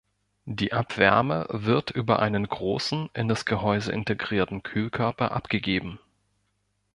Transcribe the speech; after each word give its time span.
Die 0.47 0.73
Abwärme 0.73 1.45
wird 1.51 1.91
über 1.91 2.17
einen 2.21 2.47
großen 2.47 3.11
in 3.13 3.27
das 3.27 3.45
Gehäuse 3.45 3.91
integrierten 3.91 4.63
Kühlkörper 4.63 5.31
abgegeben. 5.31 5.99